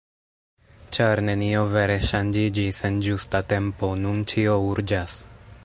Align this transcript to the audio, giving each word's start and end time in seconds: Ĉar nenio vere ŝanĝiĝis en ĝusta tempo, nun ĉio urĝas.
Ĉar 0.97 1.19
nenio 1.27 1.61
vere 1.73 1.97
ŝanĝiĝis 2.13 2.79
en 2.89 2.97
ĝusta 3.09 3.45
tempo, 3.53 3.91
nun 4.07 4.25
ĉio 4.33 4.57
urĝas. 4.71 5.21